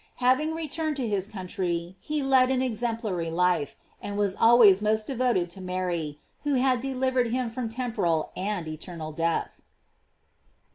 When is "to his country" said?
0.95-1.95